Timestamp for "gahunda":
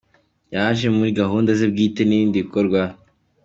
1.19-1.49